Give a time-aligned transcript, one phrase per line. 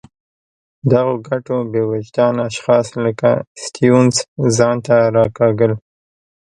[0.91, 3.29] دغو ګټو بې وجدان اشخاص لکه
[3.63, 4.15] سټیونز
[4.57, 5.71] ځان ته راکاږل.